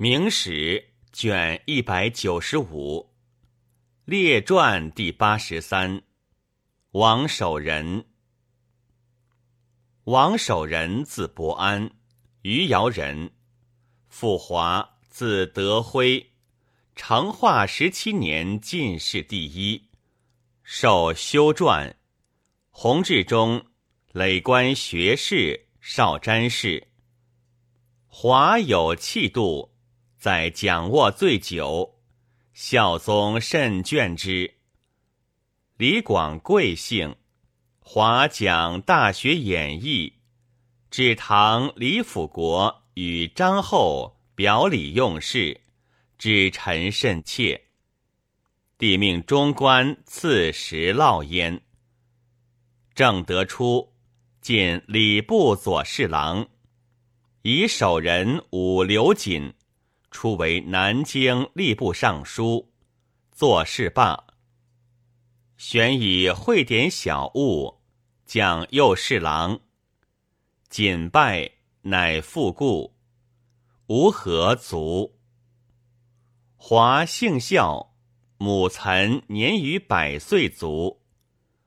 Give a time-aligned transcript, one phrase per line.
[0.00, 3.10] 明史卷一百九十五
[4.04, 6.02] 列传第八十三，
[6.92, 8.06] 王守仁。
[10.04, 11.90] 王守仁字伯安，
[12.42, 13.32] 余姚人，
[14.06, 16.30] 父华，字德辉，
[16.94, 19.88] 成化十七年进士第一，
[20.62, 21.92] 授修撰，
[22.70, 23.66] 弘治中
[24.12, 26.86] 累官学士、少詹事。
[28.06, 29.74] 华有气度。
[30.18, 31.94] 在讲卧醉酒，
[32.52, 34.52] 孝宗甚眷之。
[35.76, 37.14] 李广贵姓，
[37.78, 40.08] 华讲《大学演义》，
[40.90, 45.60] 指唐李辅国与张后表里用事，
[46.18, 47.66] 指臣甚切。
[48.76, 51.62] 帝命中官赐食烙焉。
[52.92, 53.92] 正德初，
[54.40, 56.48] 进礼部左侍郎，
[57.42, 59.54] 以守人武刘瑾。
[60.10, 62.72] 初为南京吏部尚书，
[63.30, 64.24] 做事罢。
[65.56, 67.80] 选以会典小物，
[68.24, 69.60] 讲右侍郎。
[70.68, 71.50] 谨拜，
[71.82, 72.96] 乃复故。
[73.86, 75.18] 吴何卒。
[76.56, 77.94] 华姓孝，
[78.36, 81.02] 母岑年逾百岁卒。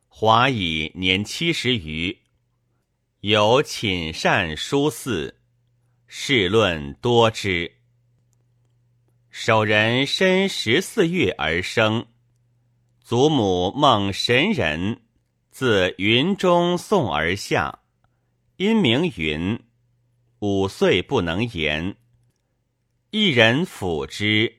[0.07, 2.21] 华已年七十余，
[3.21, 5.41] 有寝善书肆，
[6.07, 7.80] 世论多之。
[9.31, 12.05] 守人身十四月而生，
[13.01, 14.99] 祖母孟神人，
[15.49, 17.79] 自云中送而下，
[18.57, 19.57] 因名云。
[20.39, 21.95] 五岁不能言，
[23.11, 24.57] 一人抚之，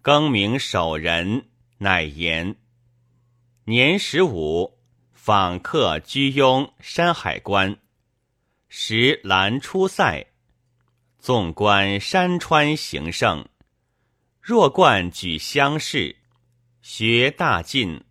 [0.00, 1.48] 更名守仁，
[1.78, 2.54] 乃言。
[3.64, 4.78] 年十五，
[5.12, 7.76] 访客居庸山海关，
[8.68, 10.24] 时兰出塞，
[11.18, 13.44] 纵观山川形胜。
[14.46, 16.16] 若冠举乡试，
[16.82, 18.04] 学大进，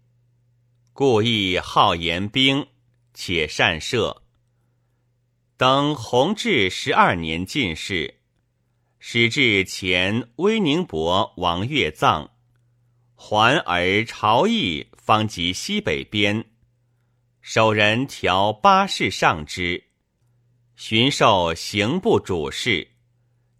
[0.92, 2.66] 故意好言兵，
[3.14, 4.24] 且善射。
[5.58, 8.16] 登弘治十二年进士，
[8.98, 12.32] 始至前威宁伯王岳葬，
[13.14, 16.44] 还而朝议方及西北边，
[17.42, 19.84] 守人调八事上之，
[20.76, 22.88] 巡授刑部主事，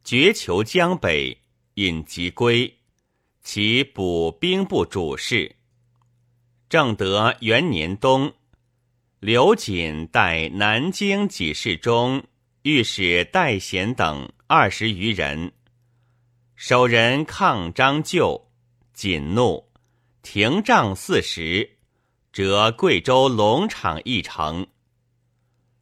[0.04, 1.43] 绝求江北。
[1.76, 2.80] 引即归，
[3.42, 5.56] 其补兵部主事。
[6.70, 8.32] 正德元年冬，
[9.20, 12.24] 刘瑾带南京给事中、
[12.62, 15.52] 御史戴贤等二十余人，
[16.56, 18.50] 守人抗张就，
[18.94, 19.68] 瑾怒，
[20.22, 21.78] 停杖四十，
[22.32, 24.68] 折贵州龙场一城。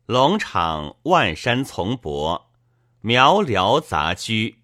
[0.06, 2.52] 龙场万山丛柏，
[3.02, 4.61] 苗寮杂居。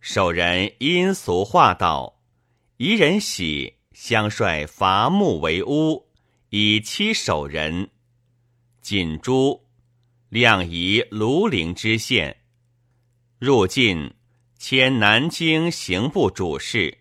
[0.00, 2.20] 守人因俗话道
[2.78, 6.08] ：“夷人喜，相率伐木为屋，
[6.48, 7.90] 以期守人。”
[8.80, 9.66] 锦珠
[10.30, 12.38] 亮移庐陵知县，
[13.38, 14.14] 入晋
[14.58, 16.96] 迁南京刑部主事，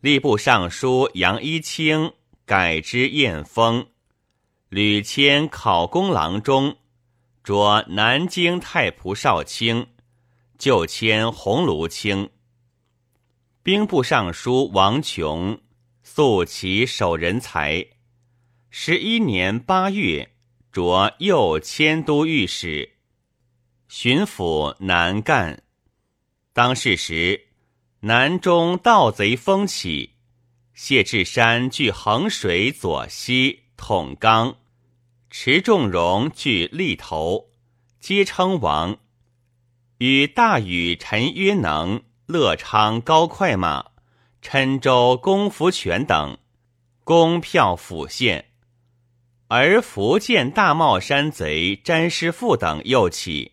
[0.00, 2.14] 吏部尚书杨一清
[2.46, 3.86] 改之燕封，
[4.70, 6.78] 屡迁考功郎中，
[7.44, 9.86] 着南京太仆少卿。
[10.60, 12.28] 就迁鸿胪卿。
[13.62, 15.58] 兵部尚书王琼
[16.02, 17.86] 素其守人才，
[18.68, 20.34] 十一年八月，
[20.70, 22.92] 着右迁都御史，
[23.88, 25.62] 巡抚南干。
[26.52, 27.48] 当世时，
[28.00, 30.10] 南中盗贼风起，
[30.74, 34.58] 谢志山据衡水左西统纲，
[35.30, 37.48] 池仲荣据利头，
[37.98, 38.98] 皆称王。
[40.00, 43.90] 与大禹、陈约能、乐昌、高快马、
[44.42, 46.38] 郴州龚福全等
[47.04, 48.46] 攻票府县，
[49.48, 53.52] 而福建大帽山贼詹师傅等又起，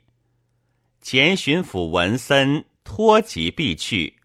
[1.02, 4.16] 前巡抚文森托疾避去，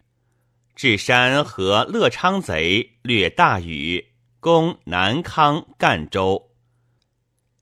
[0.77, 6.51] 至山和乐昌贼掠大禹，攻南康、赣州，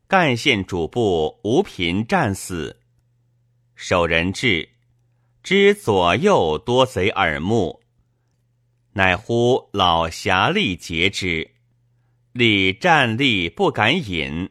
[0.06, 2.79] 赣县主簿吴平战死。
[3.82, 4.68] 守人至，
[5.42, 7.80] 知左右多贼耳目，
[8.92, 11.52] 乃呼老侠力截之。
[12.32, 14.50] 力站立不敢引，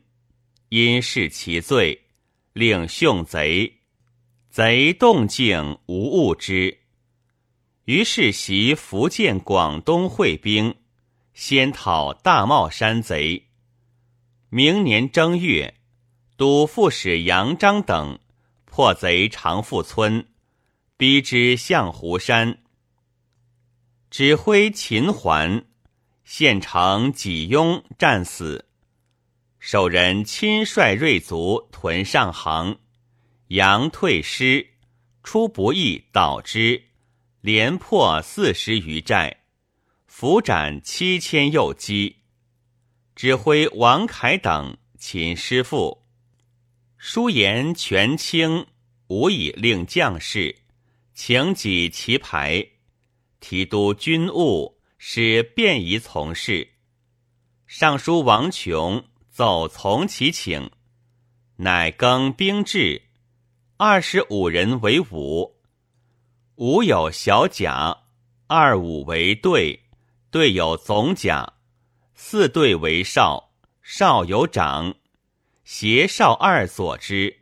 [0.70, 2.06] 因是其罪，
[2.54, 3.82] 令凶贼。
[4.50, 6.80] 贼动静无误之。
[7.86, 10.76] 于是袭福建、广东会兵，
[11.36, 13.46] 先讨大帽山贼。
[14.50, 15.76] 明年正月，
[16.36, 18.20] 都副使杨章等。
[18.80, 20.26] 破贼长富村，
[20.96, 22.60] 逼之向湖山。
[24.10, 25.66] 指挥秦桓，
[26.24, 28.70] 县城己雍战死。
[29.60, 32.80] 守人亲率锐卒屯上杭，
[33.48, 34.66] 杨退师，
[35.24, 36.82] 出不意导之，
[37.42, 39.42] 连破四十余寨，
[40.08, 42.20] 伏斩七千右击。
[43.14, 45.99] 指挥王凯等秦师傅，
[47.02, 48.68] 书言权倾，
[49.08, 50.54] 无以令将士，
[51.14, 52.72] 请己其牌，
[53.40, 56.74] 提督军务，使便宜从事。
[57.66, 60.70] 尚书王琼奏从其请，
[61.56, 63.02] 乃更兵制，
[63.78, 65.56] 二十五人为伍，
[66.56, 67.98] 伍有小甲，
[68.48, 69.86] 二五为队，
[70.30, 71.54] 队有总甲。
[72.14, 74.94] 四队为少，少有长，
[75.72, 77.42] 斜少二佐之。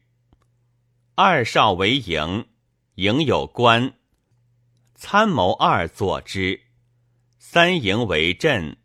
[1.15, 2.45] 二少为营，
[2.95, 3.93] 营有官，
[4.93, 6.63] 参谋二佐之。
[7.39, 8.75] 三营为镇，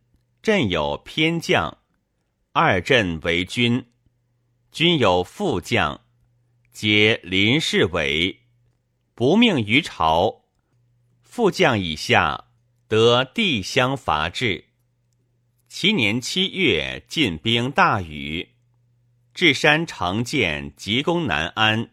[0.42, 1.78] 镇有偏将，
[2.52, 3.90] 二镇为军，
[4.70, 6.02] 军有副将，
[6.70, 8.42] 皆临事委，
[9.16, 10.44] 不命于朝。
[11.20, 12.44] 副将以下
[12.86, 14.66] 得地相伐制。
[15.66, 18.51] 其年七月，进兵大雨，
[19.34, 21.90] 至山成建急攻南安，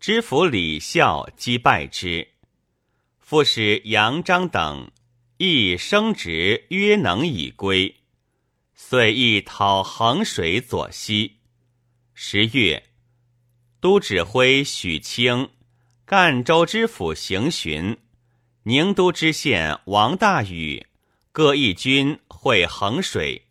[0.00, 2.28] 知府李孝击败之。
[3.18, 4.90] 副使杨章等
[5.36, 7.96] 亦升职，约能以归，
[8.74, 11.36] 遂亦讨衡水左西。
[12.14, 12.82] 十月，
[13.80, 15.50] 都指挥许清、
[16.04, 17.96] 赣州知府行巡，
[18.62, 20.86] 宁都知县王大禹
[21.32, 22.18] 各一军。
[22.38, 23.45] 会衡水，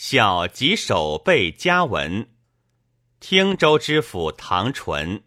[0.00, 2.28] 小及守备嘉文，
[3.18, 5.24] 汀州知府唐纯，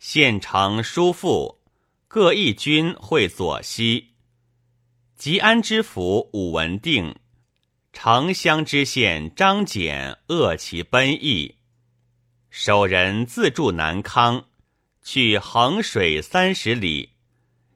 [0.00, 1.60] 县城叔父
[2.08, 4.14] 各一军会左西。
[5.16, 7.14] 吉安知府武文定，
[7.92, 11.58] 城乡知县张简扼其奔逸。
[12.50, 14.46] 守人自驻南康，
[15.04, 17.10] 去衡水三十里，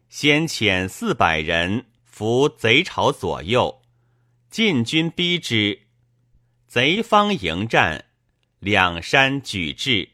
[0.08, 3.82] 先遣四百人伏贼巢左右。
[4.50, 5.81] 晋军逼之，
[6.72, 8.06] 贼方迎战，
[8.58, 10.08] 两山举至，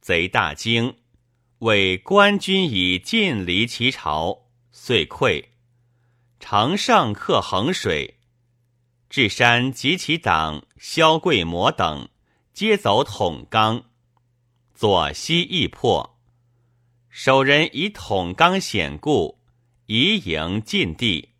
[0.00, 0.94] 贼大惊，
[1.58, 5.46] 谓官军已尽离其巢，遂溃。
[6.38, 8.20] 乘胜克衡水，
[9.10, 12.08] 至山及其党萧贵模等，
[12.54, 13.82] 皆走统纲，
[14.76, 16.16] 左西亦破。
[17.10, 19.40] 守人以统纲险固，
[19.86, 21.30] 移营进地，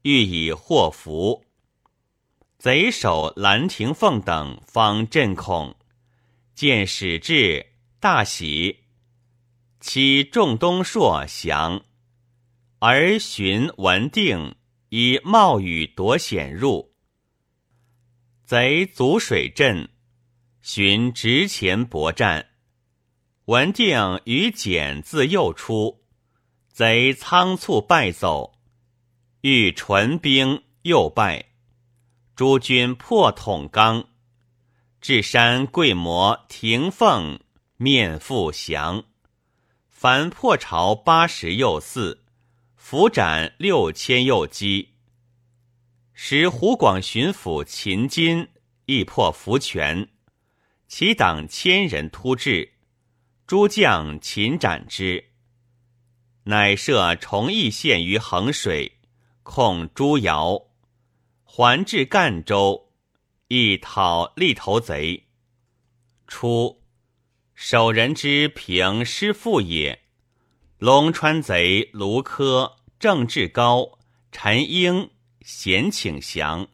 [0.00, 1.44] 欲以祸福。
[2.58, 5.76] 贼首兰亭凤等方震恐，
[6.56, 7.64] 见使至，
[8.00, 8.80] 大喜。
[9.78, 11.84] 其众东朔降，
[12.80, 14.56] 而荀文定
[14.88, 16.92] 以冒雨夺险入。
[18.44, 19.90] 贼阻水阵，
[20.60, 22.48] 荀直前搏战，
[23.44, 26.02] 文定与简自右出，
[26.72, 28.58] 贼仓促败走，
[29.42, 31.44] 遇纯兵又败。
[32.38, 34.10] 诸军破统纲，
[35.00, 37.40] 至山贵模停凤
[37.76, 39.02] 面复降。
[39.88, 42.22] 凡破巢八十又四，
[42.76, 44.90] 伏斩六千又击。
[46.12, 48.46] 时湖广巡抚秦金
[48.84, 50.08] 亦破福泉，
[50.86, 52.74] 其党千人突至，
[53.48, 55.32] 诸将擒斩之。
[56.44, 59.00] 乃设崇义县于衡水，
[59.42, 60.67] 控诸窑。
[61.58, 62.92] 还至赣州，
[63.48, 65.26] 亦讨立头贼。
[66.28, 66.84] 初，
[67.52, 70.04] 守人之平师父也。
[70.78, 73.98] 龙川贼卢科、郑志高、
[74.30, 75.10] 陈英
[75.40, 76.68] 咸请降。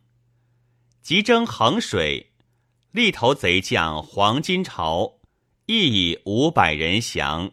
[1.00, 2.34] 即征衡水，
[2.90, 5.14] 立头贼将黄金朝
[5.64, 7.52] 亦以五百人降，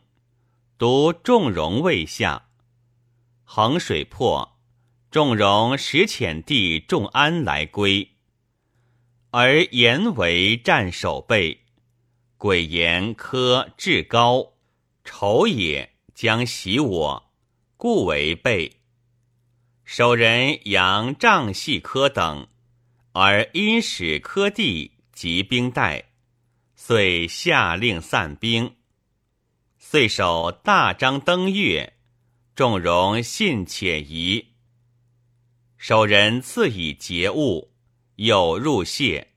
[0.78, 2.50] 独仲荣未下。
[3.46, 4.58] 衡水破。
[5.12, 8.12] 仲容使遣弟仲安来归，
[9.32, 11.66] 而言为战守备，
[12.38, 14.54] 鬼言科至高，
[15.04, 17.34] 仇也将袭我，
[17.76, 18.78] 故为备。
[19.84, 22.48] 守人杨仗系科等，
[23.12, 26.06] 而因使科弟及兵带，
[26.74, 28.78] 遂下令散兵。
[29.78, 31.98] 遂守大张登月，
[32.56, 34.51] 仲容信且疑。
[35.84, 37.72] 守人赐以节物，
[38.18, 39.30] 有入谢。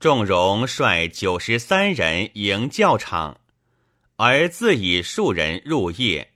[0.00, 3.40] 仲荣率九十三人迎教场，
[4.16, 6.32] 而自以数人入夜。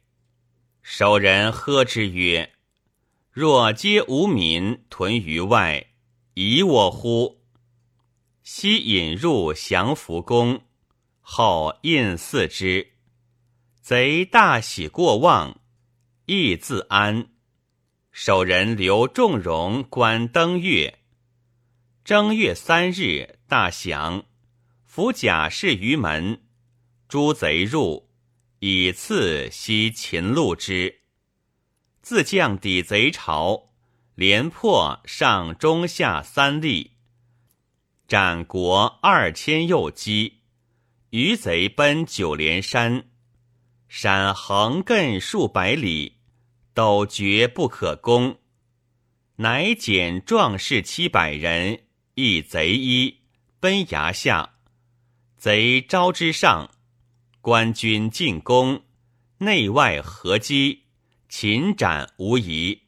[0.84, 2.52] 守人喝之曰
[3.34, 5.88] ：“若皆无民屯于外，
[6.34, 7.40] 疑我乎？”
[8.44, 10.62] 悉引入降福宫，
[11.20, 12.92] 后印祀之。
[13.80, 15.60] 贼大喜过望，
[16.26, 17.33] 亦自安。
[18.16, 21.00] 守人刘仲荣观登月。
[22.04, 24.25] 正月三日，大降。
[24.85, 26.40] 伏甲士于门，
[27.09, 28.09] 诸贼入，
[28.61, 31.00] 以次西秦路之。
[32.02, 33.71] 自将抵贼巢，
[34.14, 36.92] 连破上中下三立，
[38.06, 40.42] 斩国二千右击。
[41.11, 43.09] 余贼奔九连山，
[43.88, 46.21] 山横亘数百里，
[46.75, 48.38] 斗绝不可攻。
[49.37, 53.21] 乃减壮士七百人，一贼一，
[53.59, 54.57] 奔崖下。
[55.37, 56.75] 贼招之上，
[57.40, 58.85] 官军进攻，
[59.38, 60.85] 内外合击，
[61.28, 62.83] 擒斩无疑。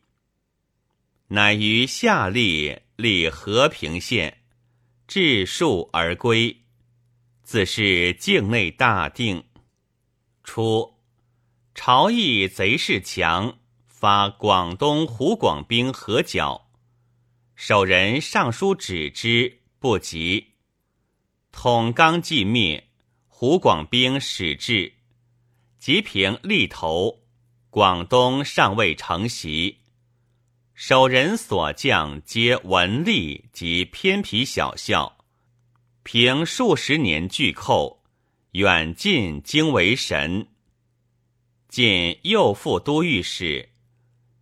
[1.29, 4.43] 乃于夏历立和平县，
[5.07, 6.63] 治数而归。
[7.43, 9.45] 自是境内大定。
[10.43, 10.95] 初，
[11.75, 13.59] 朝议贼势强，
[13.99, 16.69] 发广东湖广兵合剿，
[17.55, 20.49] 守人上书止之，不及。
[21.51, 22.89] 统纲既灭，
[23.27, 24.93] 湖广兵始至，
[25.79, 27.23] 吉平立头，
[27.71, 29.79] 广东尚未成袭。
[30.75, 35.25] 守人所将皆文吏及偏僻小校，
[36.03, 38.03] 凭数十年巨寇，
[38.51, 40.49] 远近惊为神。
[41.71, 43.71] 晋右副都御史，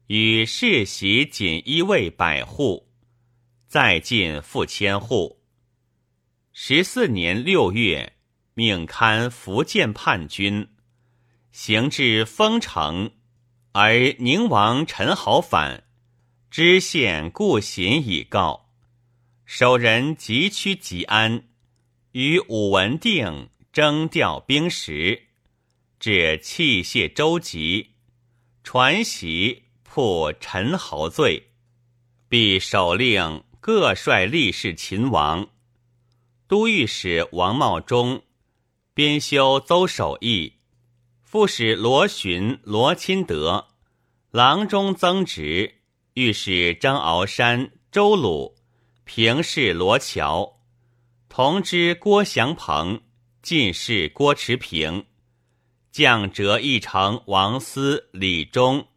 [0.09, 2.91] 与世袭锦衣卫百户，
[3.67, 5.41] 再进复千户。
[6.53, 8.13] 十四年六月，
[8.53, 10.69] 命勘福建叛军，
[11.53, 13.13] 行至丰城，
[13.73, 15.85] 而宁王陈豪反，
[16.51, 18.69] 知县顾行已告，
[19.47, 21.49] 守人急趋吉安，
[22.13, 25.29] 与武文定征调兵时，
[25.99, 27.93] 至器械周集，
[28.63, 29.64] 传檄
[29.95, 31.51] 破陈侯罪，
[32.29, 35.47] 必首令各率力士秦王。
[36.49, 38.25] 都御史王茂忠
[38.93, 40.55] 编修邹守义，
[41.23, 43.69] 副使罗询、罗钦德，
[44.33, 45.77] 郎中曾植，
[46.15, 48.57] 御史张鳌山、周鲁，
[49.05, 50.59] 平事罗桥，
[51.29, 53.01] 同知郭祥鹏，
[53.43, 55.07] 进士郭持平，
[55.93, 58.89] 将折义城王思、李忠，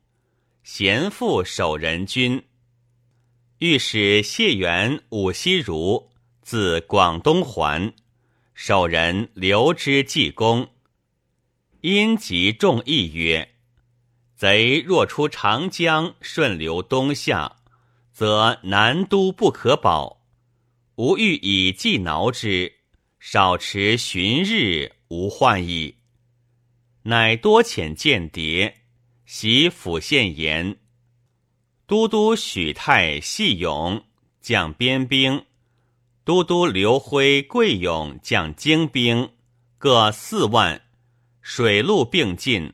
[0.70, 2.44] 贤父守仁君，
[3.60, 6.10] 御史谢元、武希如。
[6.42, 7.94] 自广东还，
[8.54, 10.68] 守人留之济公。
[11.80, 13.54] 因即众议曰
[14.36, 17.56] ：“贼若出长江，顺流东下，
[18.12, 20.22] 则南都不可保。
[20.96, 22.74] 吾欲以计挠之，
[23.22, 25.96] 少持旬日，无患矣。”
[27.04, 28.82] 乃多遣间谍，
[29.30, 30.78] 袭府县言。
[31.86, 34.06] 都督许泰、细勇
[34.40, 35.46] 将边兵。
[36.24, 39.34] 都督刘辉、桂勇将精兵
[39.78, 40.82] 各四万，
[41.42, 42.74] 水陆并进。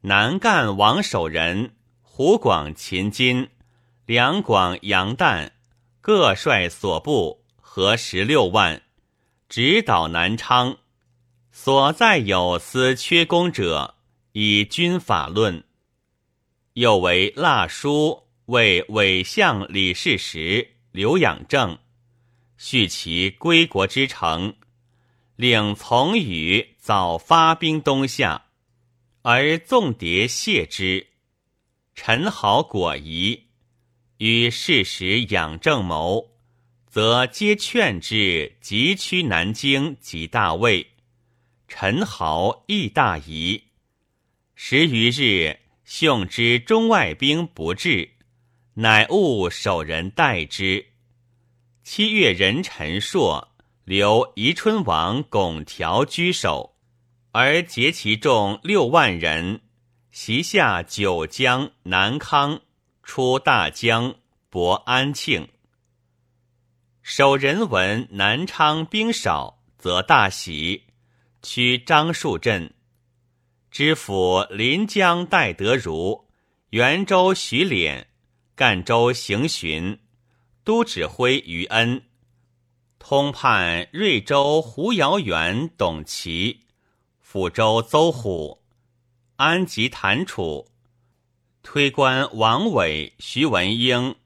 [0.00, 3.48] 南赣王守仁、湖广秦金、
[4.04, 5.50] 两广杨旦
[6.00, 8.82] 各率所部合十六万，
[9.48, 10.78] 直捣南昌。
[11.52, 13.95] 所在有司缺功者，
[14.38, 15.64] 以军法论。
[16.74, 21.78] 又为蜡书为伪相李世石、刘养正。
[22.58, 24.54] 续其归国之诚，
[25.36, 28.48] 领从羽早发兵东下，
[29.22, 31.06] 而纵谍谢之。
[31.94, 33.44] 陈豪果疑，
[34.18, 36.32] 与事实养正谋，
[36.86, 40.90] 则皆劝之急趋南京及大魏。
[41.66, 43.62] 陈豪亦大疑。
[44.58, 48.12] 十余日，兄之中外兵不至，
[48.72, 50.86] 乃务守人待之。
[51.82, 56.74] 七月，人陈朔，留宜春王拱条居守，
[57.32, 59.60] 而结其众六万人，
[60.10, 62.62] 袭下九江、南康，
[63.02, 64.14] 出大江，
[64.48, 65.46] 博安庆。
[67.02, 70.84] 守人闻南昌兵少，则大喜，
[71.42, 72.72] 驱张树镇。
[73.70, 76.26] 知府临江戴德如、
[76.70, 78.04] 元州徐敛、
[78.54, 79.98] 赣州行巡。
[80.64, 82.02] 都指挥于恩，
[82.98, 86.62] 通判瑞州胡尧元董琦，
[87.24, 88.64] 抚州邹虎，
[89.36, 90.66] 安吉谭楚，
[91.62, 94.16] 推官王伟、徐文英，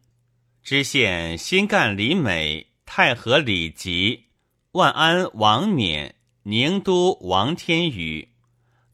[0.63, 4.25] 知县新干李美，太和李吉，
[4.73, 8.30] 万安王冕，宁都王天宇，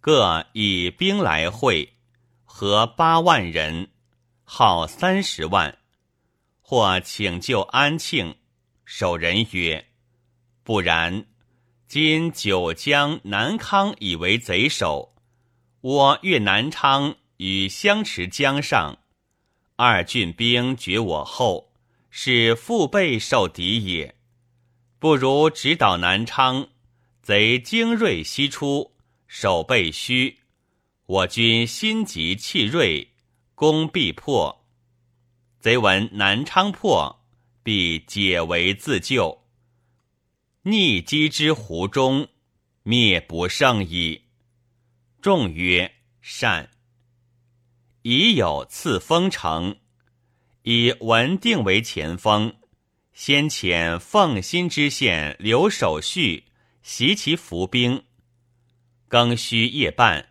[0.07, 1.95] 各以兵来会，
[2.45, 3.89] 合八万人，
[4.45, 5.79] 号三十万，
[6.61, 8.37] 或请救安庆。
[8.85, 9.89] 守人曰
[10.63, 11.27] ：“不然，
[11.89, 15.17] 今九江、南康以为贼首，
[15.81, 18.99] 我越南昌与相持江上，
[19.75, 21.73] 二郡兵绝我后，
[22.11, 24.15] 是腹背受敌也。
[25.01, 26.69] 不如直捣南昌，
[27.23, 28.93] 贼精锐西出，
[29.27, 30.39] 守备虚，
[31.07, 33.13] 我军心急气锐，
[33.55, 34.67] 攻必破。
[35.61, 37.15] 贼闻南昌破。”
[37.67, 39.43] 必解围自救，
[40.63, 42.29] 逆击之湖中，
[42.85, 44.27] 灭不胜矣。
[45.21, 46.71] 众曰：“善。”
[48.03, 49.81] 已有赐封城，
[50.63, 52.55] 以文定为前锋，
[53.13, 56.45] 先遣奉新知县刘守绪
[56.83, 58.05] 袭其伏兵。
[59.09, 60.31] 更戌夜半，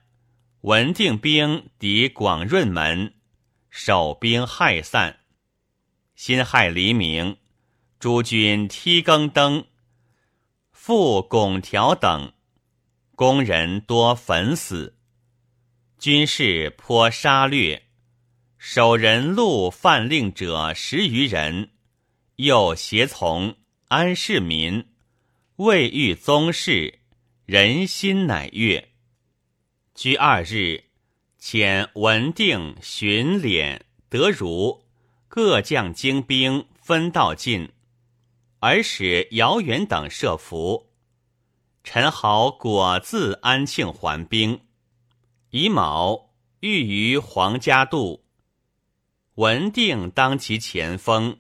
[0.62, 3.14] 文定兵抵广润门，
[3.70, 5.20] 守兵害散。
[6.16, 7.38] 辛亥黎明，
[8.00, 9.66] 诸军梯更登，
[10.72, 12.34] 复拱条等，
[13.16, 14.98] 工人多焚死，
[15.98, 17.84] 军士颇杀掠，
[18.58, 21.72] 守人路犯令者十余人，
[22.36, 23.56] 又胁从
[23.88, 24.88] 安世民，
[25.58, 27.00] 未遇宗室，
[27.46, 28.90] 人心乃悦。
[29.94, 30.84] 居二日，
[31.40, 34.84] 遣文定巡敛德如。
[35.28, 37.70] 各将精兵分道进，
[38.60, 40.94] 而使姚元等设伏。
[41.84, 44.62] 陈豪果自安庆还兵。
[45.50, 48.24] 乙卯，遇于黄家渡，
[49.34, 51.38] 文定当其前锋，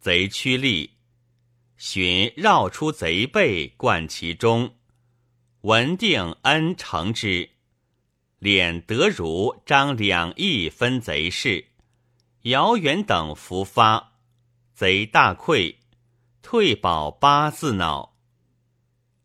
[0.00, 0.96] 贼趋利，
[1.76, 4.74] 寻绕出贼背，贯其中。
[5.62, 7.50] 文定恩承之，
[8.40, 11.66] 敛德如、张两翼分贼事。
[12.42, 14.14] 姚元等伏发，
[14.72, 15.76] 贼大溃，
[16.40, 18.16] 退保八字恼。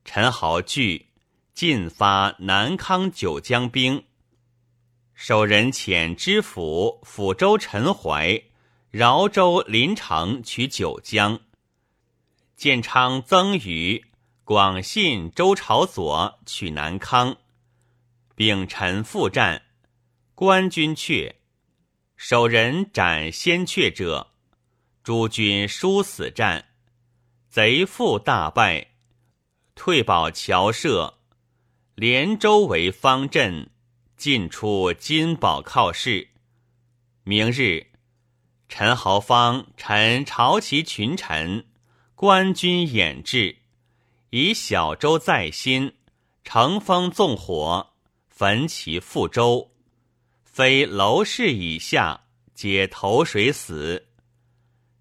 [0.04, 1.08] 陈豪惧，
[1.54, 4.04] 进发南康九江兵。
[5.14, 8.44] 守人遣知府抚州陈怀、
[8.92, 11.40] 饶州临城取九江。
[12.58, 14.04] 建昌曾瑜、
[14.48, 17.36] 广信周朝佐取南康。
[18.36, 19.64] 丙辰复战，
[20.36, 21.38] 官军却。
[22.16, 24.28] 守人斩先阙者，
[25.02, 26.66] 诸军殊死战，
[27.50, 28.92] 贼复大败，
[29.74, 31.18] 退保侨社，
[31.96, 33.72] 连州为方阵，
[34.16, 36.30] 进出金宝靠市。
[37.24, 37.88] 明日，
[38.70, 41.66] 陈豪方陈朝其群臣，
[42.14, 43.58] 官军掩至，
[44.38, 45.94] 以小舟在新，
[46.44, 47.94] 乘风纵火，
[48.28, 49.72] 焚其覆舟。
[50.44, 54.10] 非楼氏以下，皆投水死。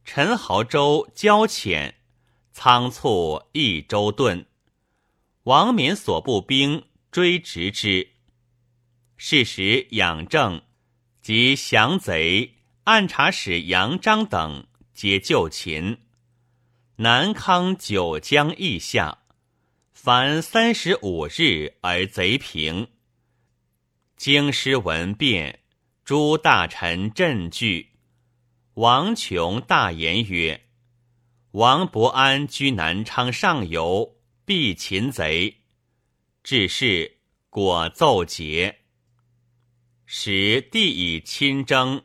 [0.05, 1.97] 陈豪舟交浅，
[2.53, 4.45] 仓促一舟遁。
[5.43, 8.09] 王冕所部兵追直之。
[9.17, 10.63] 是时养正
[11.21, 15.99] 及降贼按察使杨章等皆就擒。
[16.95, 19.19] 南康九江邑下，
[20.05, 22.89] 凡三十五日而贼平。
[24.19, 25.61] 京师闻变，
[26.05, 27.93] 诸大臣震惧。
[28.75, 30.67] 王琼大言曰
[31.53, 35.63] ：“王伯安居南昌上游，必擒贼。”
[36.45, 38.81] 至是，果奏捷。
[40.05, 42.05] 时帝以亲征，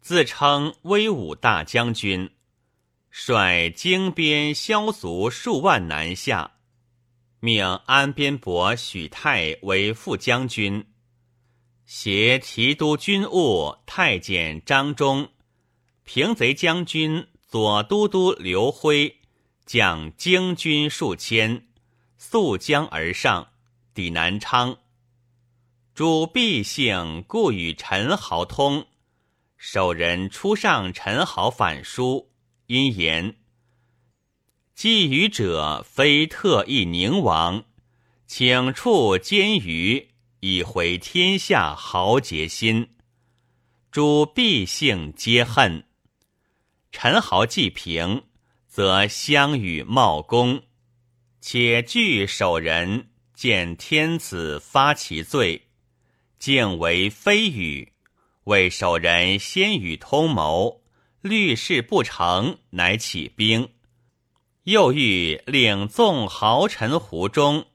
[0.00, 2.30] 自称威武大将军，
[3.10, 6.55] 率京边骁卒数万南下，
[7.46, 10.84] 命安边伯许泰为副将军。
[11.84, 15.28] 携提督军务太监张忠、
[16.02, 19.20] 平贼将军左都督刘辉，
[19.64, 21.68] 将精军数千，
[22.18, 23.46] 溯江而上，
[23.94, 24.78] 抵南昌。
[25.94, 28.88] 主毕姓故与陈豪通，
[29.56, 32.32] 守人初上陈豪反书，
[32.66, 33.36] 因言：
[34.76, 37.64] 寄予者非特意宁王，
[38.26, 40.08] 请处监舆。
[40.40, 42.90] 以回天下豪杰心，
[43.90, 45.86] 诸必姓皆恨。
[46.92, 48.24] 陈豪既平，
[48.68, 50.62] 则相与茂公，
[51.40, 55.68] 且据守人见天子发其罪，
[56.38, 57.94] 竟为非语，
[58.44, 60.82] 为守人先与通谋，
[61.22, 63.70] 虑事不成，乃起兵。
[64.66, 67.66] 又欲领纵豪臣胡中，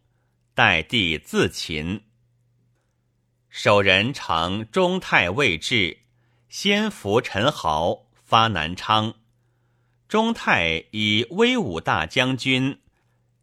[0.53, 2.03] 待帝自擒。
[3.47, 5.99] 守人乘中泰未至，
[6.49, 9.13] 先伏陈豪，发南昌。
[10.09, 12.81] 中泰以威武大将军，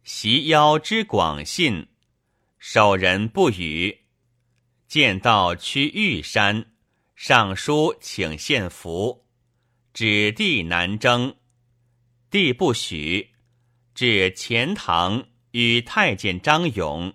[0.03, 1.87] 袭邀之广信，
[2.59, 4.01] 守人不语。
[4.87, 6.67] 见到趋玉山，
[7.15, 9.25] 上书请献俘，
[9.91, 11.35] 指地南征，
[12.29, 13.31] 帝不许。
[14.01, 17.13] 至钱塘，与太监张勇。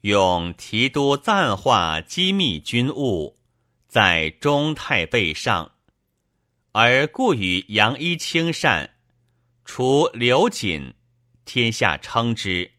[0.00, 3.38] 勇提督赞化机密军务，
[3.86, 5.70] 在中太背上，
[6.72, 8.96] 而故与杨一清善，
[9.64, 10.92] 除刘瑾，
[11.44, 12.72] 天下称之。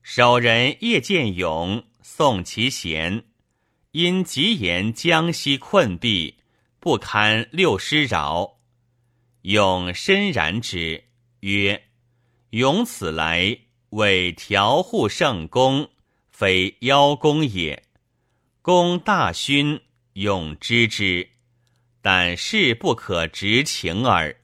[0.00, 3.24] 守人叶见勇，宋其贤，
[3.90, 6.36] 因急言江西困弊，
[6.78, 8.60] 不堪六师扰，
[9.42, 11.09] 勇深然之。
[11.40, 11.84] 曰
[12.50, 13.58] ：“勇此来
[13.90, 15.88] 为调护圣公，
[16.30, 17.82] 非邀功也。
[18.60, 19.80] 公大勋，
[20.12, 21.30] 勇知之，
[22.02, 24.36] 但事不可执情耳。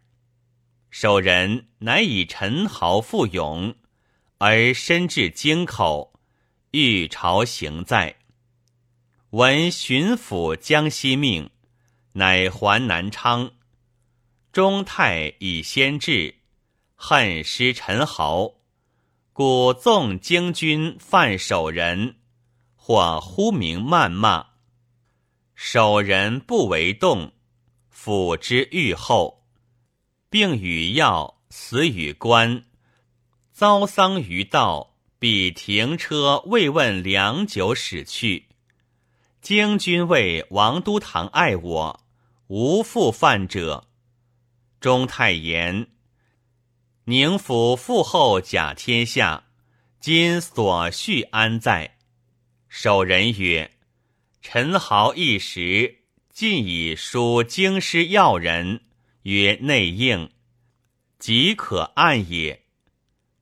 [0.90, 3.74] 守人乃以陈豪复勇，
[4.38, 6.18] 而身至京口，
[6.70, 8.16] 欲朝行在。
[9.30, 11.50] 闻巡抚江西命，
[12.12, 13.52] 乃还南昌。
[14.50, 16.35] 中泰以先至。”
[16.98, 18.54] 恨失陈豪，
[19.32, 22.16] 故纵京军犯守人，
[22.74, 24.46] 或呼名谩骂。
[25.54, 27.32] 守人不为动，
[27.94, 29.44] 抚之愈后，
[30.30, 32.64] 并与药死与官，
[33.52, 38.48] 遭丧于道，必停车慰问良久，驶去。
[39.42, 42.00] 京军谓王都堂爱我，
[42.48, 43.86] 无复犯者。
[44.80, 45.88] 中太言。
[47.08, 49.44] 宁府父后甲天下，
[50.00, 51.98] 今所续安在？
[52.68, 53.76] 守人曰
[54.42, 55.98] ：“陈豪一时
[56.30, 58.80] 尽以书京师要人，
[59.22, 60.32] 曰内应，
[61.20, 62.64] 即可按也。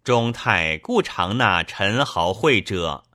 [0.03, 3.07] 中太故常纳陈豪会者，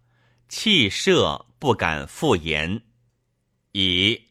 [0.47, 2.81] 弃赦不敢复言，
[3.73, 4.23] 以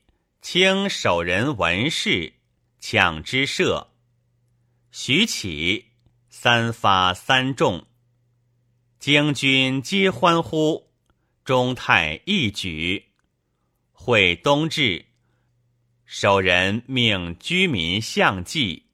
[0.42, 2.32] 清守人文事，
[2.80, 3.86] 抢之赦。
[4.90, 5.84] 徐启。”
[6.40, 7.84] 三发三中，
[9.00, 10.88] 京军皆欢呼。
[11.44, 13.06] 中泰一举，
[13.90, 15.06] 会冬至，
[16.04, 18.84] 守人命居民相祭，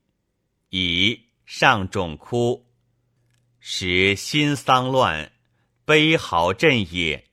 [0.70, 2.64] 以上冢哭。
[3.60, 5.30] 使心丧乱，
[5.84, 7.26] 悲嚎震也。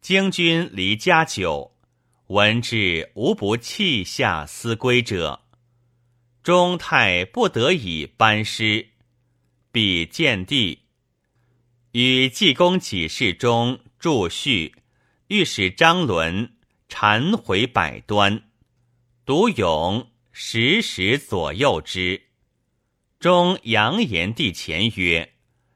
[0.00, 1.76] 京军离家久，
[2.26, 5.42] 闻之无不泣下思归者。
[6.42, 8.88] 中泰不得已班师。
[9.72, 10.80] 必见地，
[11.92, 14.74] 与济公几事中著序，
[15.28, 16.56] 欲使张伦
[16.90, 18.50] 禅回百端，
[19.24, 22.20] 独勇时时左右之。
[23.18, 25.32] 中扬言帝前曰：“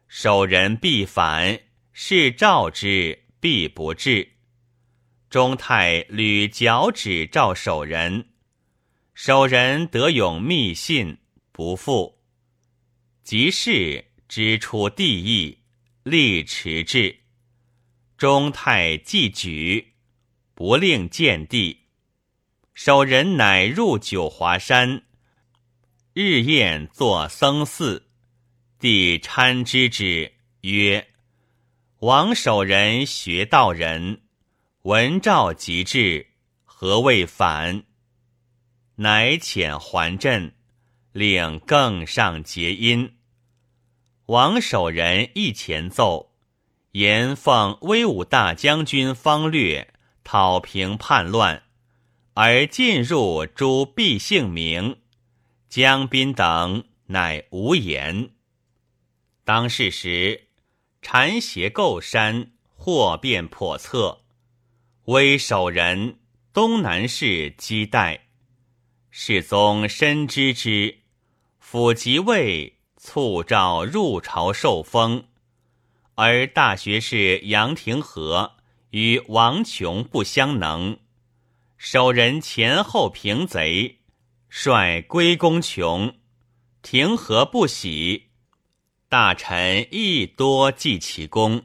[0.09, 1.59] 守人必反，
[1.93, 4.33] 是召之，必不至。”
[5.31, 8.29] 中太屡脚趾召守人，
[9.15, 11.17] 守人得勇密信，
[11.51, 12.16] 不复。
[13.27, 15.59] 即是知出地意，
[16.05, 17.23] 立持志。
[18.17, 19.95] 中太既举，
[20.55, 21.87] 不令见地。
[22.73, 25.03] 守人乃入九华山，
[26.13, 28.09] 日宴作僧寺。
[28.79, 31.09] 帝参之之，曰
[31.99, 34.21] ：“王守人学道人，
[34.83, 36.29] 闻召即至，
[36.63, 37.83] 何谓反？”
[38.95, 40.55] 乃遣还镇，
[41.11, 43.15] 令更上结音。
[44.27, 46.33] 王守仁亦前奏，
[46.93, 51.63] 言奉威武大将军方略，讨平叛乱，
[52.35, 54.97] 而进入诸毕姓名、
[55.69, 58.31] 江滨等，乃无言。
[59.45, 60.49] 当世时，
[61.01, 64.23] 禅邪构山，祸变叵测。
[65.05, 66.19] 威守仁
[66.53, 68.27] 东南市基代，
[69.09, 71.03] 世宗深知之，
[71.61, 72.76] 府即位。
[73.07, 75.27] 促召入朝受封，
[76.17, 78.57] 而大学士杨廷和
[78.91, 80.99] 与王琼不相能，
[81.77, 83.99] 守人前后平贼，
[84.49, 86.17] 率归公琼，
[86.83, 88.25] 廷和不喜，
[89.09, 91.63] 大臣亦多记其功。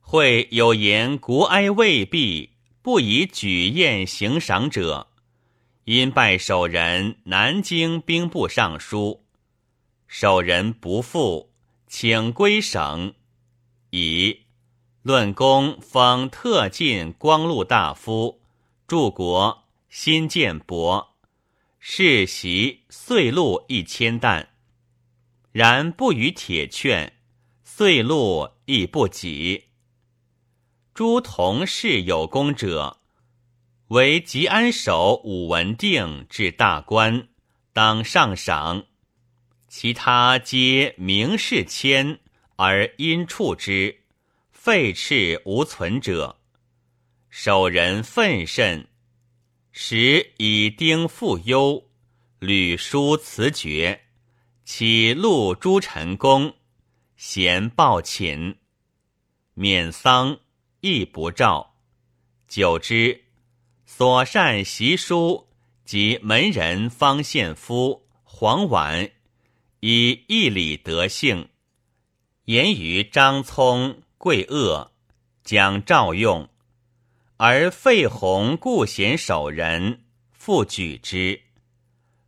[0.00, 2.50] 会有言国哀未毕，
[2.82, 5.06] 不以举宴行赏者，
[5.84, 9.24] 因拜守仁南京兵部尚书。
[10.12, 11.52] 守人不复，
[11.86, 13.14] 请归省，
[13.90, 14.40] 以
[15.02, 18.40] 论功封特进光禄大夫，
[18.88, 21.16] 柱国新建伯，
[21.78, 24.48] 世袭岁禄一千担。
[25.52, 27.12] 然不与铁券，
[27.62, 29.68] 岁禄亦不给。
[30.92, 32.98] 诸同事有功者，
[33.86, 37.28] 为吉安守武文定至大官，
[37.72, 38.86] 当上赏。
[39.70, 42.18] 其他皆名士谦
[42.56, 44.00] 而因处之，
[44.50, 46.40] 废斥无存者。
[47.28, 48.88] 守人愤甚，
[49.70, 51.88] 时以丁复忧，
[52.40, 54.06] 屡书辞绝，
[54.64, 56.52] 起录诸臣公，
[57.16, 58.56] 咸报寝，
[59.54, 60.40] 免丧
[60.80, 61.76] 亦不召。
[62.48, 63.22] 久之，
[63.86, 65.48] 所善习书
[65.84, 69.08] 及门人方献夫、黄婉。
[69.80, 71.48] 以义理德性，
[72.44, 74.92] 言于张聪、贵恶，
[75.42, 76.50] 将召用，
[77.38, 81.40] 而费弘故贤守人，复举之，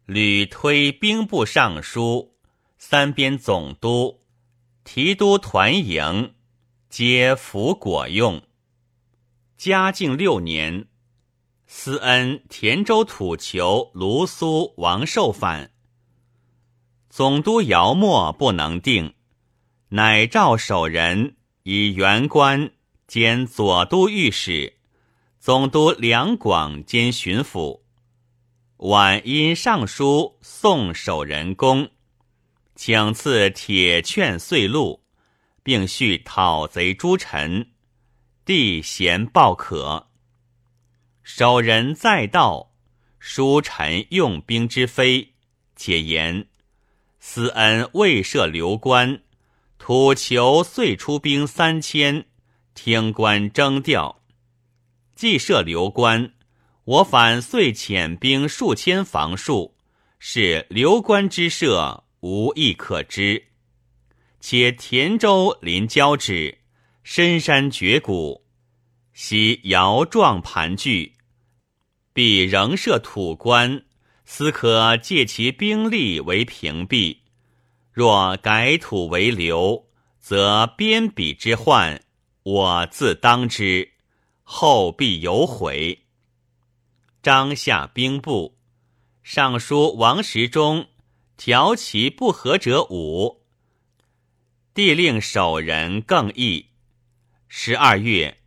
[0.06, 2.34] 屡推兵部尚书、
[2.78, 4.22] 三边总督、
[4.82, 6.32] 提督团营，
[6.88, 8.42] 皆服果用。
[9.58, 10.86] 嘉靖六年，
[11.66, 15.70] 思恩田州土囚卢苏王寿反。
[17.12, 19.12] 总督姚默不能定，
[19.90, 22.72] 乃召守人以原官
[23.06, 24.78] 兼左都御史，
[25.38, 27.82] 总督两广兼巡抚。
[28.78, 31.90] 晚因上书送守人公，
[32.74, 35.04] 请赐铁券岁禄，
[35.62, 37.72] 并续讨贼诸臣，
[38.46, 40.08] 帝贤报可。
[41.22, 42.72] 守人再道，
[43.18, 45.34] 书臣用兵之非，
[45.76, 46.48] 且言。
[47.24, 49.22] 思恩未设流官，
[49.78, 52.26] 土求遂出兵三千，
[52.74, 54.20] 听官征调。
[55.14, 56.34] 既设流官，
[56.82, 59.70] 我反遂遣兵数千防戍，
[60.18, 63.44] 是流官之设，无亦可知。
[64.40, 66.58] 且田州临交趾，
[67.04, 68.44] 深山绝谷，
[69.12, 71.12] 悉摇状盘踞，
[72.12, 73.84] 必仍设土官。
[74.34, 77.18] 斯可借其兵力为屏蔽，
[77.92, 79.84] 若改土为流，
[80.20, 82.02] 则边鄙之患，
[82.42, 83.92] 我自当之，
[84.42, 86.06] 后必有悔。
[87.22, 88.56] 张下兵部
[89.22, 90.88] 尚书王时中
[91.36, 93.42] 调其不和者五，
[94.72, 96.68] 帝令守人更议。
[97.48, 98.38] 十二月，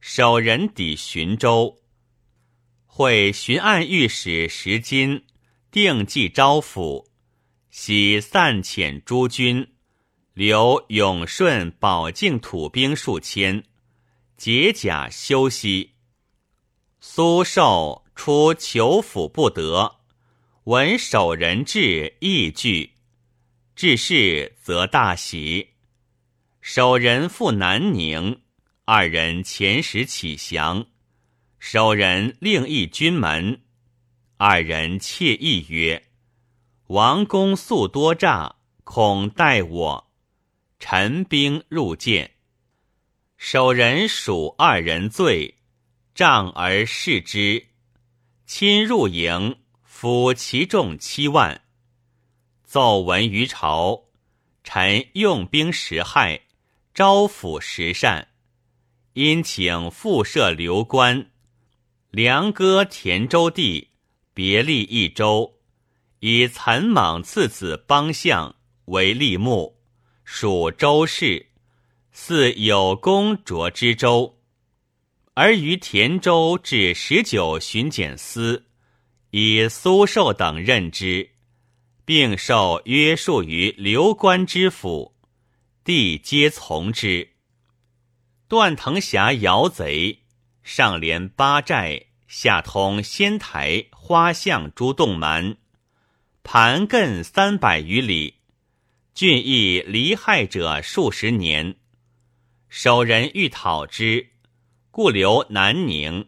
[0.00, 1.82] 守人抵寻州，
[2.86, 5.22] 会巡按御史石金。
[5.74, 7.04] 定计招抚，
[7.68, 9.72] 喜散遣诸军，
[10.32, 13.64] 留永顺、保境土兵数千，
[14.36, 15.94] 解甲休息。
[17.00, 19.96] 苏寿出求抚不得，
[20.62, 22.92] 闻守人至，亦惧。
[23.74, 25.70] 至是，则大喜。
[26.60, 28.42] 守人赴南宁，
[28.84, 30.86] 二人遣使起降。
[31.58, 33.63] 守人另议军门。
[34.46, 36.04] 二人窃意曰
[36.88, 40.12] ：“王公素多诈，恐待我。”
[40.78, 42.32] 陈兵入见，
[43.38, 45.54] 守人属二人罪，
[46.14, 47.68] 杖而视之。
[48.44, 51.62] 亲入营，俘其众七万。
[52.64, 54.08] 奏闻于朝，
[54.62, 56.42] 臣用兵十害，
[56.92, 58.28] 招抚十善，
[59.14, 61.30] 因请复设流官，
[62.10, 63.92] 梁割田州地。
[64.34, 65.60] 别立一州，
[66.18, 69.78] 以岑莽次子邦相为立木，
[70.24, 71.46] 属州市，
[72.10, 74.40] 似有功卓之州。
[75.34, 78.66] 而于田州至十九巡检司，
[79.30, 81.30] 以苏寿等任之，
[82.04, 85.14] 并受约束于流官之府，
[85.84, 87.30] 帝皆从之。
[88.48, 90.24] 段腾峡姚贼，
[90.62, 92.06] 上连八寨。
[92.26, 95.56] 下通仙台、花巷诸洞门，
[96.42, 98.36] 盘亘三百余里，
[99.14, 101.76] 郡邑离害者数十年。
[102.68, 104.30] 守人欲讨之，
[104.90, 106.26] 故留南宁，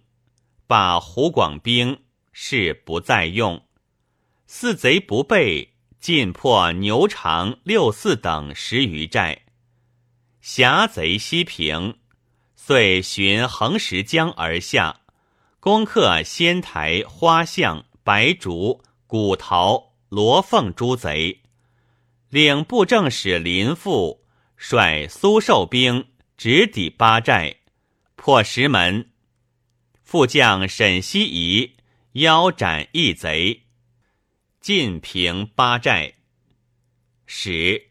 [0.67, 1.99] 把湖广兵，
[2.33, 3.67] 是不再用。
[4.47, 9.43] 四贼不备，尽破牛肠、六四等十余寨。
[10.41, 11.99] 峡贼西平，
[12.55, 15.01] 遂循横石江而下，
[15.67, 21.43] 攻克仙台、花巷、白竹、古陶、罗凤诸贼，
[22.29, 24.25] 领布政使林父
[24.57, 27.57] 率苏寿兵直抵八寨，
[28.15, 29.11] 破石门。
[30.05, 31.75] 副将沈西夷
[32.13, 33.65] 腰斩一贼，
[34.61, 36.15] 尽平八寨。
[37.27, 37.89] 使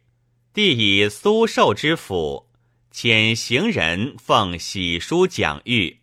[0.53, 2.49] 帝以苏寿之府。
[2.93, 5.97] 遣行人奉喜书讲谕，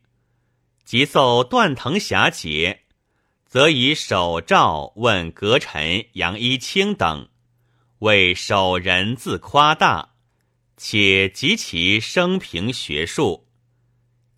[0.93, 2.83] 即奏断藤侠节，
[3.47, 7.31] 则以手诏问阁臣杨一清等，
[8.01, 10.11] 为守人自夸大，
[10.77, 13.47] 且及其生平学术，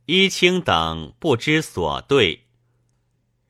[0.07, 2.47] 一清等不知所对。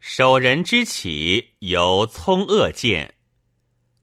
[0.01, 3.17] 守人之起由聪恶见，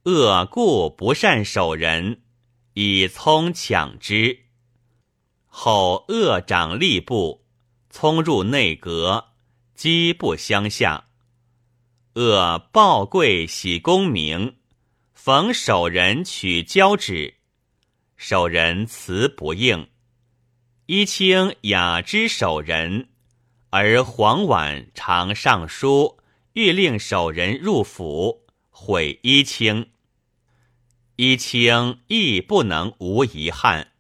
[0.04, 2.22] 恶故不善守人，
[2.76, 4.42] 以聪抢之。
[5.48, 7.41] 后恶长吏部，
[7.92, 9.34] 聪入内阁，
[9.76, 11.10] 积不相下。
[12.14, 14.56] 恶报贵喜功名，
[15.14, 17.36] 逢守人取交旨，
[18.16, 19.90] 守人辞不应。
[20.86, 23.10] 一清雅之守人，
[23.70, 26.18] 而黄婉常上书，
[26.54, 29.90] 欲令守人入府，毁一清。
[31.18, 33.92] 一清亦不能无遗憾。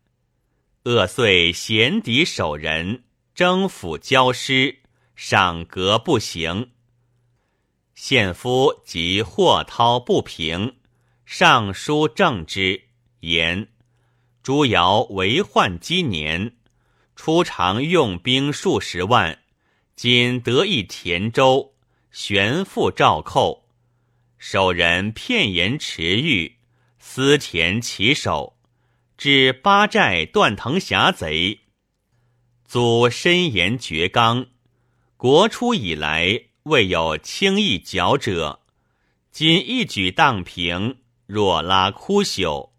[0.83, 4.79] 恶遂贤敌守人，征府交师，
[5.15, 6.71] 赏格不行。
[7.95, 10.75] 献夫及霍涛不平，
[11.25, 12.81] 上书正之，
[13.21, 13.69] 言
[14.43, 16.55] 朱瑶为患积年，
[17.15, 19.39] 初常用兵数十万，
[19.95, 21.73] 仅得一田州，
[22.11, 23.69] 悬复赵寇，
[24.37, 26.57] 守人片言迟欲，
[26.99, 28.57] 私田其守。
[29.17, 31.60] 至八寨断藤峡贼，
[32.71, 34.45] 祖深言绝刚，
[35.17, 38.61] 国初以来未有轻易剿者。
[39.29, 42.69] 今一举荡平，若拉枯朽。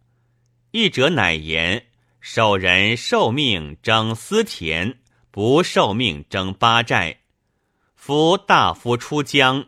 [0.70, 1.88] 一者乃言
[2.22, 4.98] 守人受命征私田，
[5.31, 7.18] 不受命征八寨。
[7.94, 9.66] 夫大夫出疆，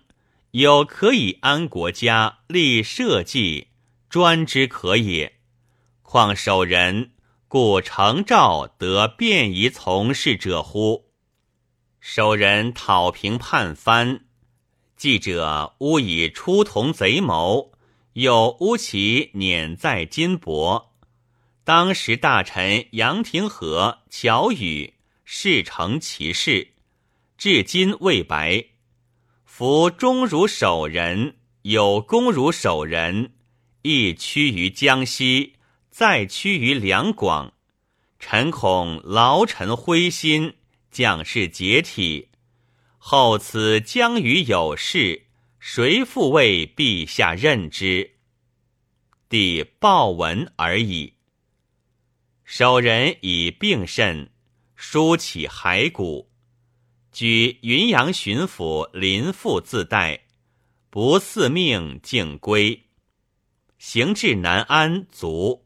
[0.52, 3.66] 有可以安国家、立社稷，
[4.08, 5.34] 专之可也。
[6.00, 7.10] 况守人，
[7.54, 11.04] 故成诏得便宜从事者乎？
[12.00, 14.24] 守人讨平叛藩，
[14.96, 17.70] 记者诬以出同贼谋，
[18.14, 20.86] 又诬其碾在金帛。
[21.62, 26.72] 当时大臣杨廷和、乔宇事成其事，
[27.38, 28.64] 至今未白。
[29.44, 33.30] 夫忠如守人，有功如守人，
[33.82, 35.53] 亦屈于江西。
[35.96, 37.52] 再趋于两广，
[38.18, 40.56] 臣恐劳臣灰心，
[40.90, 42.30] 将士解体。
[42.98, 45.26] 后此将于有事，
[45.60, 48.16] 谁复为陛下任之？
[49.28, 51.14] 帝报文而已。
[52.42, 54.32] 守人以病甚，
[54.74, 56.28] 疏起骸骨，
[57.12, 60.24] 举云阳巡抚林父自带，
[60.90, 62.82] 不似命，竟归。
[63.78, 65.63] 行至南安，卒。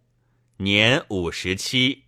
[0.61, 2.07] 年五十七，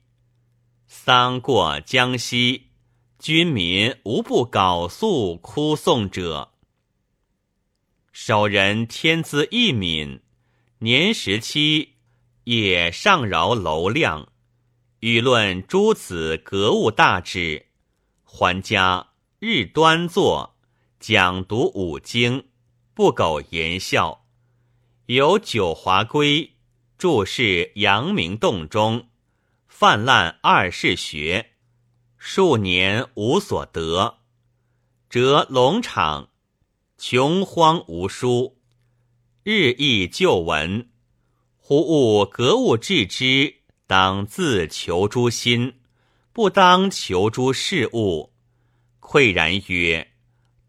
[0.89, 2.71] 丧过江西，
[3.17, 6.51] 军民无不缟素哭送者。
[8.11, 10.21] 守人天资异敏，
[10.81, 11.95] 年十七，
[12.43, 14.33] 也上饶楼亮，
[14.99, 17.67] 舆论诸子格物大志，
[18.25, 20.57] 还家日端坐，
[20.99, 22.49] 讲读五经，
[22.95, 24.27] 不苟言笑，
[25.07, 26.57] 有九华归。
[27.01, 29.09] 注释阳明洞中，
[29.67, 31.53] 泛滥二世学，
[32.19, 34.19] 数年无所得，
[35.09, 36.29] 折龙场，
[36.99, 38.59] 穷荒无书，
[39.43, 40.91] 日益旧闻，
[41.57, 43.55] 忽悟格物致知，
[43.87, 45.81] 当自求诸心，
[46.35, 48.35] 不当求诸事物。
[49.01, 50.13] 喟然曰：“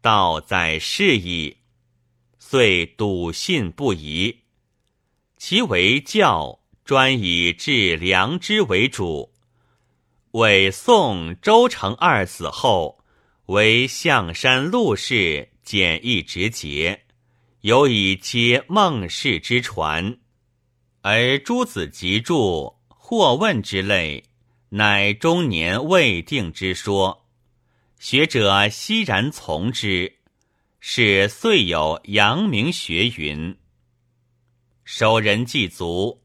[0.00, 1.58] 道在是矣。”
[2.40, 4.41] 遂笃信不疑。
[5.44, 9.32] 其为教专以治良知为主。
[10.30, 13.02] 为宋周成二死后，
[13.46, 17.02] 为象山陆氏简易直节，
[17.62, 20.16] 尤以接孟氏之传。
[21.00, 24.22] 而诸子集注或问之类，
[24.68, 27.26] 乃中年未定之说。
[27.98, 30.18] 学者悉然从之，
[30.78, 33.56] 是遂有阳明学云。
[34.94, 36.20] 守人祭足，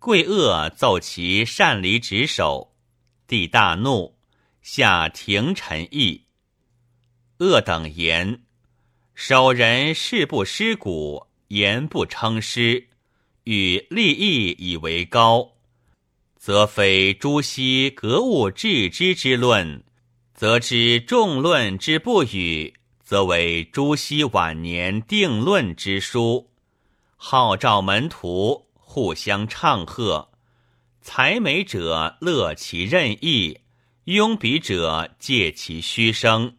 [0.00, 2.74] 贵恶奏其擅离职守，
[3.28, 4.16] 帝大怒，
[4.62, 6.24] 下廷臣议。
[7.38, 8.42] 恶等言：
[9.14, 12.88] 守人事不失古，言不称师，
[13.44, 15.52] 与立义以为高，
[16.36, 19.84] 则非朱熹格物致知之论，
[20.34, 26.49] 则知众论之不语，则为朱熹晚年定论之书，
[27.22, 30.30] 号召门徒互相唱和。
[31.02, 33.60] 才美者乐其任意，
[34.06, 36.56] 庸鄙者借其虚声，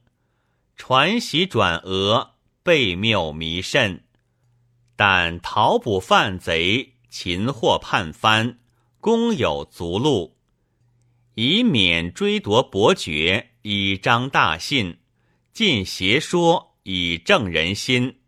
[0.76, 2.34] 传习转讹，
[2.64, 4.04] 悖谬弥甚。
[4.96, 8.60] 但逃捕犯贼，擒获叛藩，
[9.00, 10.38] 公有足禄，
[11.34, 15.00] 以免追夺伯爵，以彰大信，
[15.52, 18.21] 尽邪说，以正人心。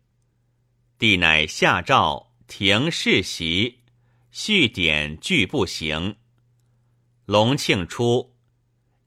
[1.06, 3.80] 帝乃下诏停世袭。
[4.30, 6.16] 续典俱不行。
[7.26, 8.34] 隆庆初，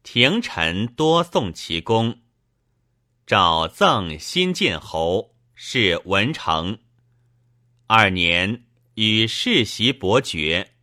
[0.04, 2.20] 廷臣多颂其功。
[3.26, 6.78] 诏赠新建侯，是文成。
[7.88, 10.76] 二年，与世袭伯爵。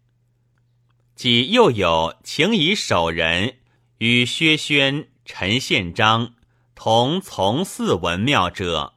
[1.14, 3.58] 即又有请以守人
[3.98, 6.34] 与薛宣、陈宪章
[6.74, 8.93] 同从祀文庙者，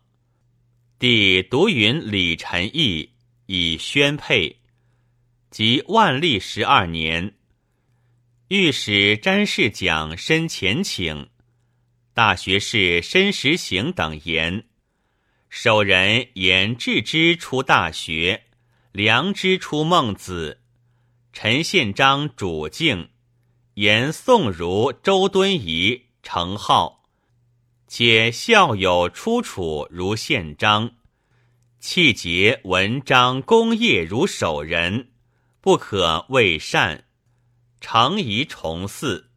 [0.99, 3.11] 帝独允李臣义
[3.45, 4.57] 以宣配。
[5.51, 7.35] 即万历十二年，
[8.47, 11.29] 御史詹事讲申前请，
[12.15, 14.65] 大学士申时行等言：
[15.49, 18.45] 守人言智之出大学，
[18.91, 20.61] 良知出孟子。
[21.31, 23.09] 陈宪章主敬，
[23.75, 26.96] 言宋儒周敦颐、程颢，
[27.87, 30.91] 且孝友出处如宪章，
[31.79, 35.11] 气节文章功业如守人。
[35.61, 37.05] 不可谓善，
[37.79, 39.31] 常宜重祀。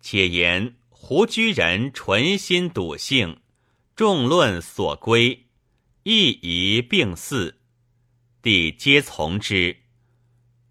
[0.00, 3.40] 且言胡居人纯心笃性，
[3.94, 5.46] 众论所归，
[6.02, 7.60] 亦宜并祀。
[8.42, 9.76] 帝皆从之。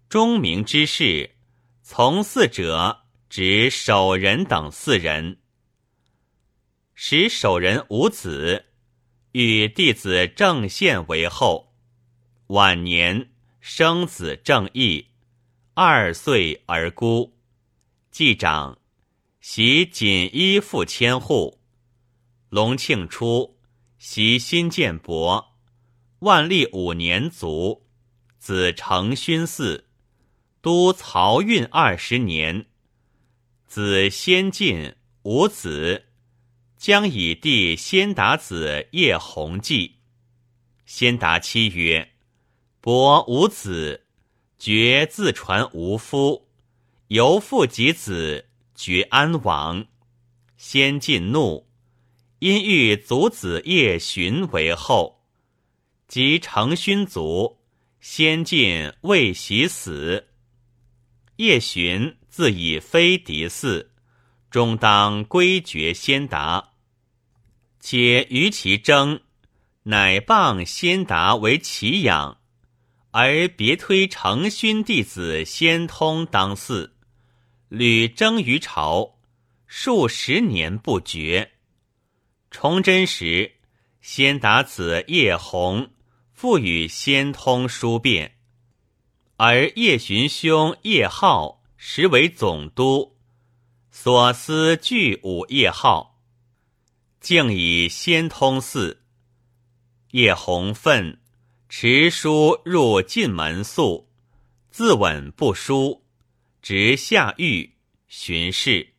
[0.08, 1.34] 钟明之事，
[1.82, 5.38] 从祀者指守人等四人。
[6.94, 8.64] 使守人无子，
[9.32, 11.74] 与弟子郑宪为后。
[12.48, 13.30] 晚年。
[13.66, 15.06] 生子郑义，
[15.72, 17.34] 二岁而孤，
[18.10, 18.78] 继长，
[19.40, 21.62] 袭锦衣副千户。
[22.50, 23.56] 隆庆初，
[23.96, 25.54] 袭新建伯。
[26.18, 27.86] 万历五年卒，
[28.38, 29.84] 子承勋嗣，
[30.60, 32.66] 都漕运二十年。
[33.66, 36.04] 子先进，无子，
[36.84, 40.00] 将以弟先达子叶弘济。
[40.84, 42.10] 先达妻曰。
[42.82, 44.04] 伯无子，
[44.58, 46.46] 绝自传无夫，
[47.08, 49.86] 由父及子，绝安王。
[50.58, 51.66] 先进怒，
[52.40, 55.24] 因欲祖子叶寻为后，
[56.06, 57.62] 及成勋卒，
[57.98, 60.26] 先进未喜死。
[61.36, 63.86] 叶寻自以非嫡嗣，
[64.50, 66.73] 终当归绝先达，
[67.86, 69.20] 且于其争，
[69.82, 72.38] 乃谤先达为其养。
[73.10, 76.92] 而别推成勋弟子先通当嗣，
[77.68, 79.16] 屡征于朝，
[79.66, 81.52] 数十年不绝。
[82.50, 83.52] 崇祯时，
[84.00, 85.90] 先达子叶弘
[86.32, 88.38] 复与先通书辩，
[89.36, 93.18] 而叶寻兄叶浩实为总督，
[93.90, 96.13] 所思俱武叶浩，
[97.24, 99.02] 竟以先通寺。
[100.10, 101.18] 叶弘愤。
[101.66, 104.08] 持书入进门宿，
[104.70, 106.04] 自刎不书，
[106.62, 107.72] 直下狱
[108.06, 108.94] 巡视。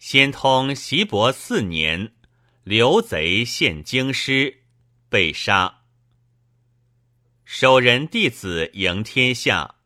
[0.00, 2.12] 先通袭伯四年，
[2.64, 4.62] 刘贼献京师，
[5.08, 5.82] 被杀。
[7.44, 9.76] 守人弟子迎天下，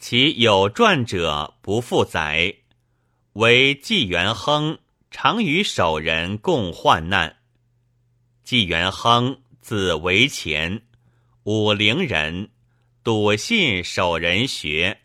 [0.00, 2.56] 其有传者不复载。
[3.34, 4.78] 为纪元亨
[5.16, 7.36] 常与守人共患难。
[8.42, 10.82] 纪元亨字维前。
[11.44, 12.50] 武陵人，
[13.04, 15.02] 笃信守人学，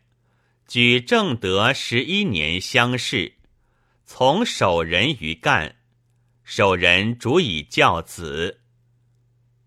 [0.68, 3.34] 举正德十一年乡试，
[4.07, 5.76] 从守人于干，
[6.43, 8.62] 守人主以教子。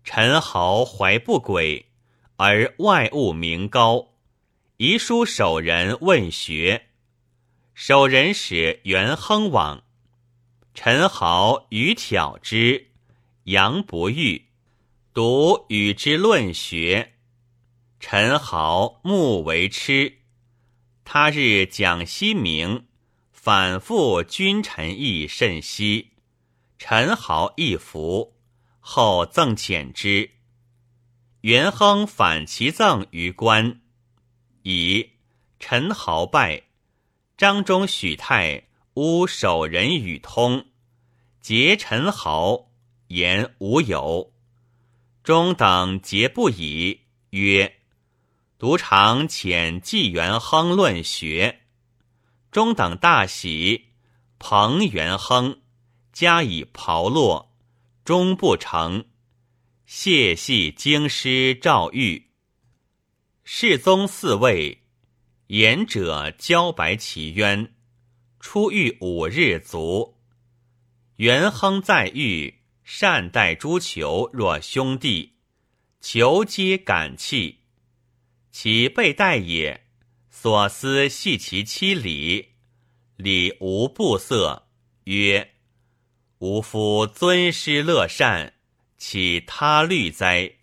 [0.03, 1.85] 陈豪怀不轨，
[2.35, 4.09] 而外务名高，
[4.75, 6.87] 遗书守人问学，
[7.73, 9.83] 守人使元亨往，
[10.73, 12.87] 陈豪与挑之，
[13.43, 14.47] 杨不遇。
[15.13, 17.13] 独与之论学，
[17.99, 20.17] 陈豪慕为痴。
[21.05, 22.87] 他日讲西明，
[23.31, 26.13] 反复君臣义甚稀，
[26.79, 28.33] 陈豪一服，
[28.79, 30.31] 后赠遣之。
[31.41, 33.79] 元亨反其赠于官，
[34.63, 35.11] 以
[35.59, 36.63] 陈豪败，
[37.37, 38.63] 张忠、许泰
[38.95, 40.67] 诬守人与通，
[41.41, 42.69] 结陈豪，
[43.07, 44.33] 言无有。
[45.23, 47.79] 中等皆不已，曰
[48.59, 51.61] ：“独常遣纪元亨论学。”
[52.51, 53.87] 中等大喜，
[54.37, 55.61] 彭元亨
[56.11, 57.47] 加以炮烙，
[58.05, 59.05] 终不成。
[59.87, 62.29] 谢系京师赵玉。
[63.43, 64.83] 世宗嗣位，
[65.47, 67.73] 言者交白其冤，
[68.43, 70.17] 出狱五日卒。
[71.15, 75.37] 元亨在狱，善待诸囚若兄弟，
[76.01, 77.61] 囚皆感泣。
[78.51, 79.85] 其被待也。
[80.29, 82.49] 所思系其妻礼，
[83.15, 84.67] 礼无不色，
[85.05, 85.53] 曰
[86.39, 88.55] ：“吾夫尊师乐善，
[88.97, 90.57] 岂他虑哉？”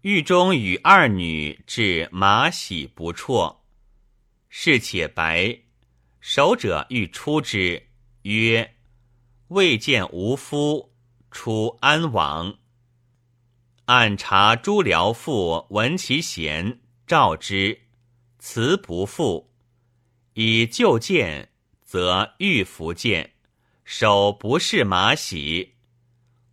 [0.00, 3.62] 狱中与二女至马喜不辍，
[4.48, 5.63] 事且白，
[6.26, 7.88] 守者欲出之，
[8.22, 8.76] 曰
[9.48, 10.90] ：“未见吾夫，
[11.30, 12.56] 出安王？”
[13.84, 17.78] 按察诸僚妇闻其贤，召之。
[18.38, 19.52] 辞不复，
[20.32, 21.50] 以旧见，
[21.84, 23.34] 则欲服见，
[23.84, 25.74] 手不是马喜。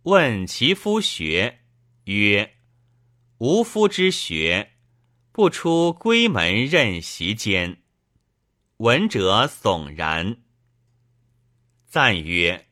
[0.02, 1.60] 问其夫学，
[2.04, 2.56] 曰
[3.40, 4.72] ：“吾夫之学，
[5.32, 7.78] 不出闺门任席间。”
[8.82, 10.38] 闻者悚然。
[11.86, 12.66] 赞曰：“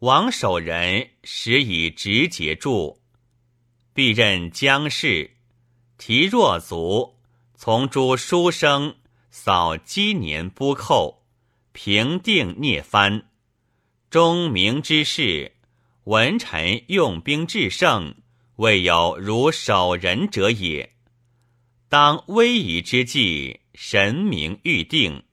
[0.00, 2.98] 王守仁实以直节著，
[3.94, 5.30] 必任将士，
[5.96, 7.16] 提若卒。”
[7.56, 8.96] 从诸书生
[9.30, 11.24] 扫积年不寇，
[11.72, 13.30] 平定聂藩，
[14.10, 15.52] 中明之事，
[16.04, 18.16] 文臣用兵制胜，
[18.56, 20.92] 未有如守仁者也。
[21.88, 25.24] 当危夷之际，神明预定，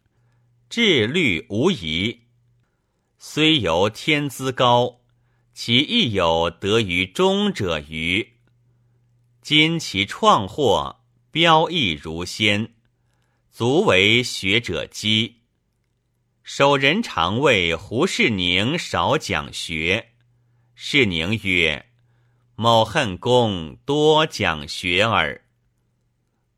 [0.72, 2.22] 治律无疑。
[3.20, 5.02] 虽由天资高，
[5.54, 8.28] 其亦有得于中者余。
[9.44, 11.00] 今其创获。
[11.30, 12.74] 标异如先，
[13.52, 15.34] 足为学者讥。
[16.42, 20.14] 守人常谓胡适宁少讲学，
[20.74, 21.86] 适宁曰
[22.58, 25.46] ：“某恨公多讲学耳。”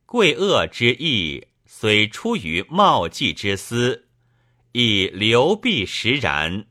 [0.07, 1.47] 贵恶之意，
[1.81, 4.05] 虽出于冒计之私，
[4.71, 6.67] 亦流弊实然，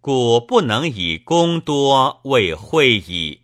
[0.00, 3.41] 故不能以功多为惠矣。